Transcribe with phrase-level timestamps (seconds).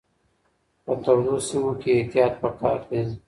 [0.83, 3.01] په تودو سیمو کې احتیاط پکار دی.